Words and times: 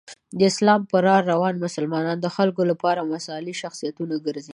د 0.37 0.39
اسلام 0.51 0.81
په 0.91 0.97
لاره 1.05 1.27
روان 1.33 1.55
مسلمانان 1.65 2.17
د 2.21 2.27
خلکو 2.35 2.61
لپاره 2.71 3.09
مثالي 3.13 3.53
شخصیتونه 3.61 4.15
ګرځي. 4.25 4.49